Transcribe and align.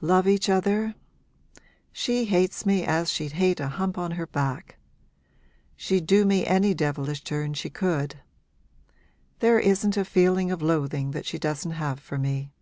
'Love 0.00 0.26
each 0.26 0.48
other? 0.48 0.94
she 1.92 2.24
hates 2.24 2.64
me 2.64 2.82
as 2.82 3.12
she'd 3.12 3.32
hate 3.32 3.60
a 3.60 3.68
hump 3.68 3.98
on 3.98 4.12
her 4.12 4.26
back. 4.26 4.78
She'd 5.76 6.06
do 6.06 6.24
me 6.24 6.46
any 6.46 6.72
devilish 6.72 7.22
turn 7.22 7.52
she 7.52 7.68
could. 7.68 8.16
There 9.40 9.60
isn't 9.60 9.98
a 9.98 10.04
feeling 10.06 10.50
of 10.50 10.62
loathing 10.62 11.10
that 11.10 11.26
she 11.26 11.38
doesn't 11.38 11.72
have 11.72 12.00
for 12.00 12.16
me! 12.16 12.52